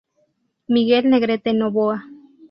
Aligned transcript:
Miguel 0.73 1.03
Negrete 1.11 1.49
Novoa. 1.53 1.97